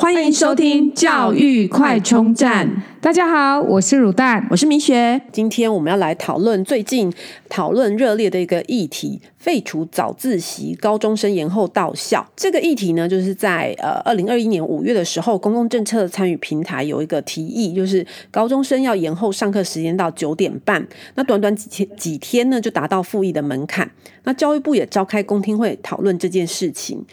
[0.00, 2.84] 欢迎收听教育快充站。
[3.00, 5.20] 大家好，我是乳蛋，我是米雪。
[5.32, 7.12] 今天我们要来讨论最近
[7.48, 12.24] 讨论热烈的一个议题：废除早自习，高中生延后到校。
[12.36, 20.86] 这个议题呢，就是在呃二零二一年五月的时候，公共政策参与平台有一个提议，就是高中生要延后上课时间到九点半。
[21.16, 23.90] 那短短几天几天呢，就达到复议的门槛。
[24.22, 27.04] 那教育部也召开公听会讨论这件事情。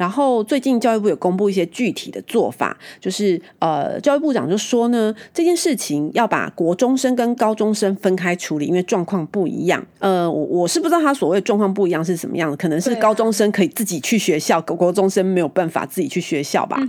[0.00, 9.84] 然后最近教育部有公布一些具体的做法，就是呃，教育部长就说呢，这件事情要把国中生跟高中生分开处理，因为状况不一样。
[9.98, 16.80] 呃，我我是不知道他所谓状况不一样是什么样的，可能是高中生可以自己去学校，国、啊、国中生没有办法自己去学校吧？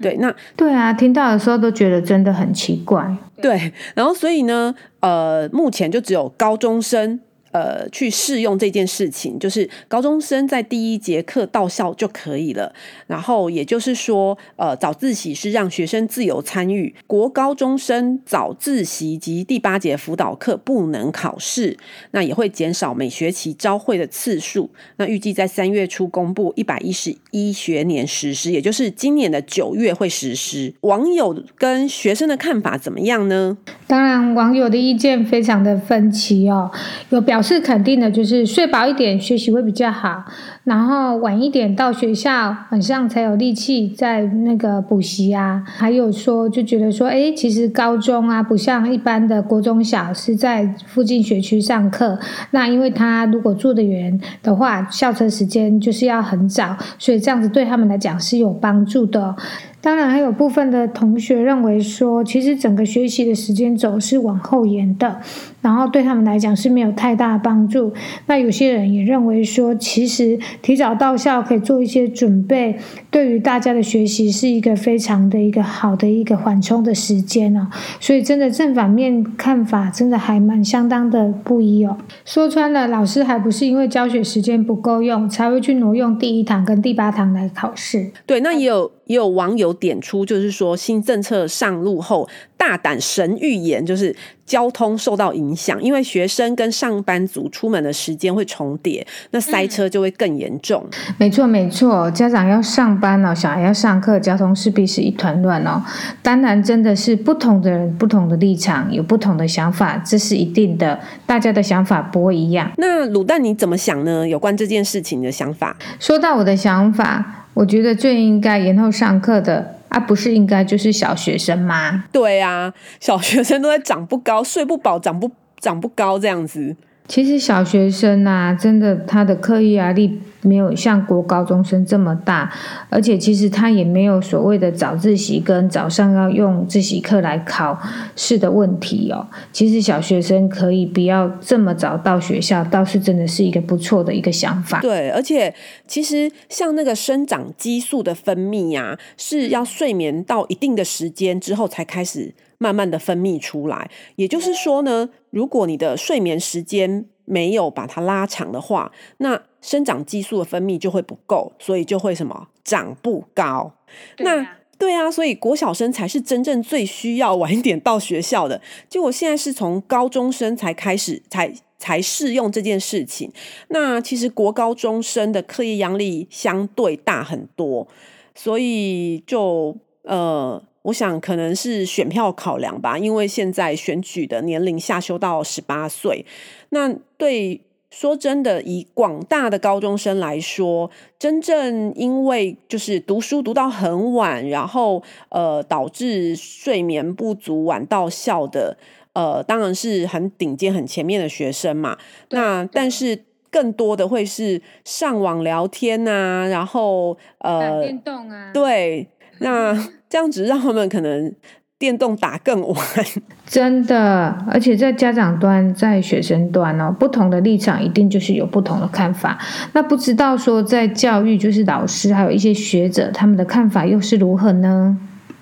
[0.00, 3.14] 对，那对啊，听到的时候都觉得真的很奇怪。
[3.42, 7.20] 对，然后所以呢，呃，目前就只有高中生。
[7.54, 12.74] 呃，去试用这件事情，就是高中生在第一节课到校就可以了。
[13.06, 21.78] 然后也就是说，呃，早自习是让学生自由参与，国高中生早自习及第八节辅导课不能考试。
[22.10, 24.68] 那也会减少每学期朝会的次数。
[24.96, 30.74] 那预计在三月初公布，一百一十一学年实施，也就是今年的九月会实施。
[30.80, 33.56] 网友跟学生的看法怎么样呢？
[33.86, 36.68] 当然，网友的意见非常的分歧哦，
[37.10, 37.43] 有表。
[37.44, 40.24] 是肯定的，就是睡饱一点，学习会比较好。
[40.64, 45.62] 然后晚一点到学校，晚上才有力气在那个补习啊。
[45.66, 52.18] 还有说，就觉得说，哎，其实高中啊，不像一般的国中小是在附近学区上课。
[52.52, 59.36] 那因为他如果住得远的话，校车时间就是要很早，所以这样子对他们来讲是有帮助的。
[59.84, 65.20] 当然，还有部分的同学认为说，其实整个学习的时间轴是往后延的，
[65.60, 67.92] 然后对他们来讲是没有太大帮助。
[68.24, 72.78] 那有些人也认为说，其实提早到校可以做一些准备，
[73.10, 77.68] 对于大家的学习是一个非常的一个好的一个缓冲的时间哦。
[78.00, 81.98] 所以，真的正反面看法真的还蛮相当的不一哦。
[82.24, 88.10] 说穿了，老师还不是因为教学时间不够用，才会去挪用第一堂跟第八堂来考试。
[88.24, 88.90] 对，那也有。
[89.06, 94.14] 也有网友点出，就是说新政策上路后，大胆神预言，就是
[94.46, 100.84] 交通受到影响，因为学生跟上班族出门的时间会重叠，那塞车就会更严重。
[100.90, 105.82] 嗯、没错，没错，家长要上班哦，小孩要上课，交通势必是一团乱哦。
[106.22, 112.70] 当然，真的是不同的人、不同的立场，有不同的想法，这是一定的，大家的想法不会一样。
[112.76, 114.28] 那卤蛋你怎么想呢？
[114.28, 115.76] 有关这件事情的想法？
[115.98, 117.40] 说到我的想法。
[117.54, 122.06] 我觉得最应该延后上课的他，不是应该就是小学生吗？
[122.10, 126.74] 对啊，小学生都在长不高，睡不饱，长不长不高这样子。
[127.06, 132.50] 其实小学生啊，真的他的课业压力没有像国高中生这么大，
[132.88, 137.78] 而且其实他也没有所谓的早自习跟早上要用自习课来考
[138.16, 139.26] 试的问题哦。
[139.52, 144.80] 其实小学生可以不要这么早到学校，倒是真的是一个不错的一个想法。
[144.80, 145.54] 对，而且
[145.86, 152.32] 其实像那个生长激素的分泌呀，是要睡眠到一定的时间之后才开始。
[152.56, 163.74] 慢慢的分泌出来，也就是说呢，如果你的睡眠时间没有把它拉长的话，那生长激素的分泌就会不够，所以就会什么长不高。
[164.16, 164.36] 对啊。
[164.36, 168.60] 那对啊，所以国小生才是真正最需要晚一点到学校的。
[168.88, 173.32] 结果现在是从高中生才开始才才适用这件事情。
[173.68, 177.88] 那其实国高中生的课业压力相对大很多，
[178.36, 180.62] 所以就呃。
[180.84, 186.24] 我想可能是选票考量吧，因为现在选举的年龄下修到十八岁。
[186.68, 187.58] 那对
[187.90, 198.76] 说真的，以广大的高中生来说，真正因为就是读书读到很晚，然后呃导致睡眠不足晚到校的，
[199.14, 201.96] 呃当然是很顶尖很前面的学生嘛。
[202.28, 209.08] 那但是更多的会是上网聊天啊，然后呃打电动啊，对，
[209.38, 209.74] 那。
[210.14, 211.34] 这样子让他们可能
[211.76, 212.78] 电动打更晚，
[213.46, 219.36] 真的，而且在家长端、在学生端哦，不同的立场一定就是有不同的看法。
[219.72, 224.96] 那不知道说在教育，就是老师还有一些学者，他们的看法又是如何呢？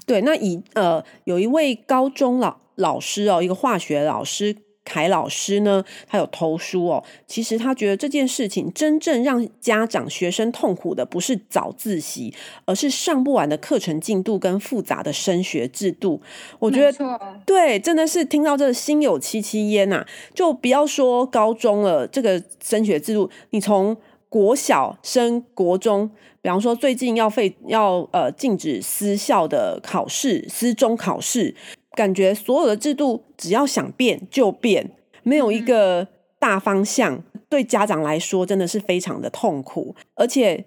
[0.06, 4.56] 对，那以呃，有一位高中老老师哦，一个化学老师。
[4.84, 7.04] 凯老师呢，他有投书哦。
[7.26, 12.34] 其实他觉得这件事情真正让家长、学生痛苦的，不是早自习，
[12.64, 16.20] 而是上不完的课程进度跟复杂的升学制度。
[16.58, 20.04] 我觉得，错对，真的是听到这个心有戚戚焉呐。
[20.34, 23.96] 就不要说高中了，这个升学制度，你从
[24.28, 31.54] 国小升国中，比方说最近要废要呃禁止私校的考试，私中考试，
[31.94, 34.90] 感觉所有的制度只要想变就变，
[35.22, 36.06] 没有一个
[36.38, 39.94] 大方向，嗯、对家长来说真的是非常的痛苦。
[40.14, 40.64] 而且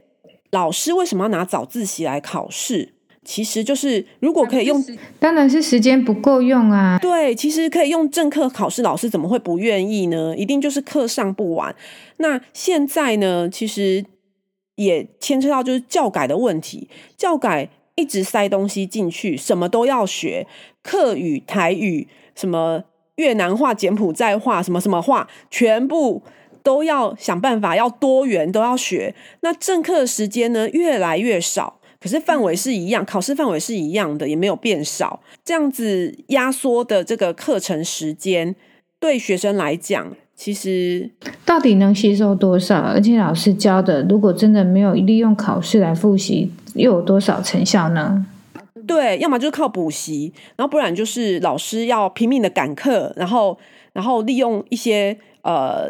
[0.51, 2.93] 老师为什么要拿早自习来考试？
[3.23, 4.85] 其实就是，如果可以用，
[5.19, 6.99] 当然是时间不够用啊。
[7.01, 10.37] 对，其实可以用正课考试，老师怎么会不愿意呢？
[10.37, 11.75] 一定就是课上不完。
[12.17, 14.05] 那现在呢，其实
[14.75, 16.87] 也牵扯到就是教改的问题，
[17.17, 20.45] 教改一直塞东西进去，什么都要学，
[20.83, 22.83] 客语、台语、什么
[23.15, 26.21] 越南话、柬埔寨话、什么什么话，全部
[26.61, 29.15] 都要想办法，要多元都要学。
[29.41, 31.79] 那正课时间呢，越来越少。
[31.97, 35.21] 可是范围是一样，考试范围是一样的，也没有变少。
[35.43, 38.55] 这样子压缩的这个课程时间，
[38.99, 41.09] 对学生来讲，其实
[41.45, 42.79] 到底能吸收多少？
[42.79, 48.25] 而且老师教的，如果真的没有利用考试来复习，又有多少成效呢？
[48.85, 53.57] 对，要么就是靠补习，然后不然就是老师要拼命的赶课，然后
[53.93, 55.89] 然后利用一些呃。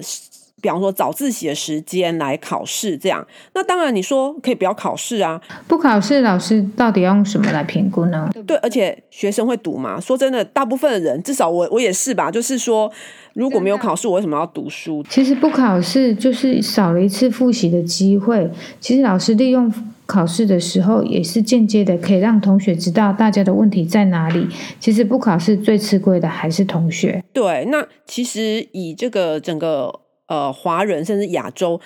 [0.66, 3.24] 比方说早自习的时间来考试，这样，
[3.54, 8.28] 那当然你说可以不要考试啊，不考试，老师到底要用什么来评估呢？
[8.48, 10.00] 对，而且学生会读嘛？
[10.00, 12.92] 说真的，大部分的人，至少我我也是吧，就是说
[13.36, 15.06] 如果没有考试，我为什么要读书？
[15.08, 18.50] 其实不考试就是少了一次复习的机会。
[18.80, 19.72] 其实老师利用
[20.08, 24.48] 考试的时候，也是间接的可以让同学知道大家的问题在哪里。
[24.80, 27.24] 其实不考试最吃亏的还是同学。
[27.32, 30.00] 对，那其实以这个整个。
[30.28, 31.80] 呃，华人甚至亚洲，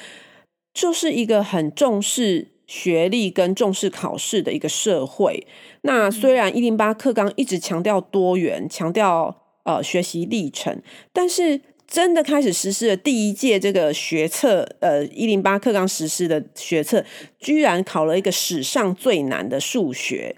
[0.74, 5.46] 就是一个很重视学历跟重视考试的一个社会。
[5.82, 10.82] 那虽然一零八课纲一直强调多元，强调呃学习历程，
[11.12, 17.04] 但是真的开始实施了第一届这个学测，呃一零八课纲实施的学测，
[17.40, 20.36] 居然考了一个史上最难的数学。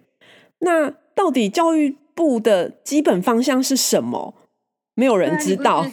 [0.59, 4.35] 那到底教育部的基本方向是什么？
[5.01, 5.83] 没有人知道，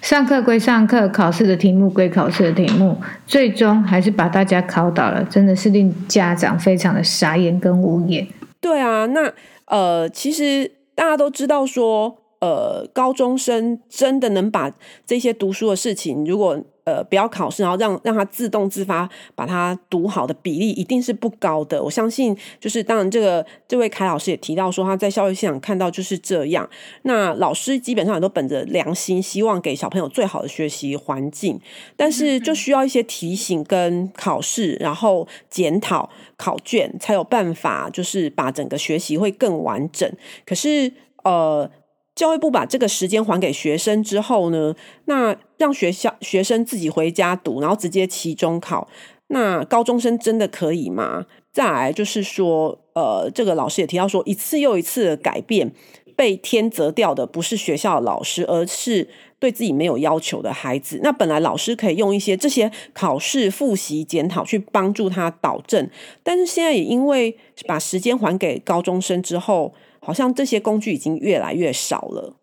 [0.00, 8.26] 上课归上课，考试的题目归考试的题目，最终还是把大家考倒了，真的是令家长非常的傻眼跟无言。
[8.62, 9.30] 对啊，那
[9.66, 14.72] 呃，其实大家都知道说，呃，高中生真的能把
[15.04, 21.82] 这些读书的事情，如果呃，不要考试，然后让让他自动自发把它读好的比例一定是不高的。
[21.82, 26.68] 我相信，就是当然，这个这位凯老师也提到说，他在教育现场看到就是这样。
[27.02, 31.58] 那老师基本上也都本着良心，希望给小朋友最好的学习环境，
[31.96, 40.10] 但是就需要一些提醒跟考试，然后检讨考卷，才有办法就是把整个学习会更完整。
[40.44, 40.92] 可是，
[41.22, 41.70] 呃。
[42.14, 44.74] 教育部把这个时间还给学生之后呢，
[45.06, 48.86] 那让学校学生自己回家读，然后直接期中考，
[49.28, 51.26] 那高中生真的可以吗？
[51.52, 55.72] 再来就是说，呃，这个老师也提到说，一次又一次的改变，
[56.14, 59.08] 被天责掉的不是学校的老师，而是
[59.40, 61.00] 对自己没有要求的孩子。
[61.02, 65.88] 那本来老师可以用一些这些考试复习检讨去帮助他导正，
[66.22, 67.36] 但是现在也因为
[67.66, 69.74] 把时间还给高中生之后。
[70.04, 72.36] 好像这些工具已经越来越少了。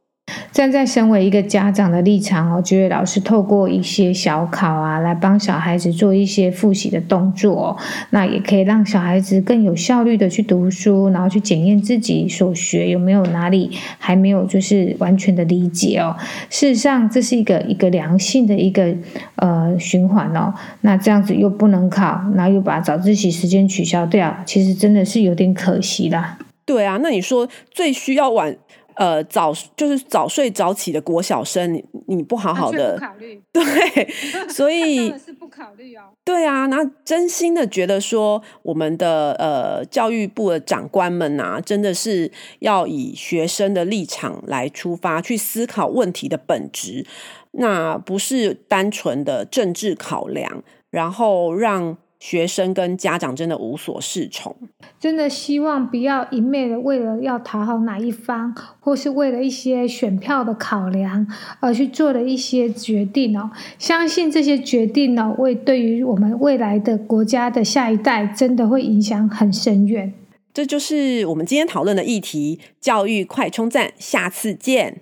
[0.53, 7.77] 站在身为一个家长的立场，哦觉得老师透过一些小考啊，来帮小孩子做一些复习的动作，哦
[8.11, 16.15] 那也可以让小孩子更有效率的去读书，然后去检验自己所学有没有哪里还没有就是完全的理解哦。
[16.49, 18.95] 事实上，这是一个一个良性的一个
[19.35, 20.53] 呃循环哦。
[20.81, 26.37] 那这样子又不能考，然后又把早自习时间取消掉，其实真的是有点可惜啦。
[26.65, 28.55] 对啊，那你说最需要晚
[28.95, 33.63] 呃早就是早睡早起的国小生，你你不好好的考虑，对，
[34.49, 36.03] 所以是不考虑哦。
[36.23, 47.05] 对啊，那真心的觉得说，我们的呃教育部的长官们呐、啊，真的是要以学生的立场来出发，去思考问题的本质，
[47.53, 51.97] 那不是单纯的政治考量，然后让。
[52.21, 54.55] 学生跟家长真的无所适从，
[54.99, 61.25] 真的希望不要一昧的为了要讨好哪一方，或是为了一些选票的考量
[61.59, 63.49] 而去做的一些决定哦。
[63.79, 70.13] 相信这些决定呢，为对于我们未来的国家的下一代，真的会影响很深远。
[70.53, 73.91] 这就是我们今天讨论的议题——教育快充站。
[73.97, 75.01] 下次见。